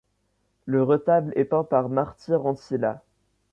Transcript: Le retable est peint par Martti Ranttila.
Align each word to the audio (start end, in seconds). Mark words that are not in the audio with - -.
Le 0.65 0.81
retable 0.81 1.31
est 1.35 1.45
peint 1.45 1.63
par 1.63 1.87
Martti 1.87 2.33
Ranttila. 2.33 3.03